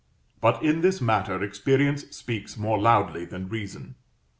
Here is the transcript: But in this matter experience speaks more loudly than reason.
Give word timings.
But 0.41 0.63
in 0.63 0.81
this 0.81 0.99
matter 0.99 1.43
experience 1.43 2.07
speaks 2.09 2.57
more 2.57 2.79
loudly 2.79 3.23
than 3.23 3.49
reason. 3.49 3.93